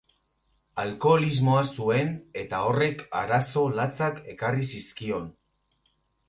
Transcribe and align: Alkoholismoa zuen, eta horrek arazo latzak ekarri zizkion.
Alkoholismoa 0.83 1.59
zuen, 1.75 2.09
eta 2.43 2.61
horrek 2.69 3.03
arazo 3.21 3.67
latzak 3.81 4.19
ekarri 4.35 4.67
zizkion. 4.71 5.29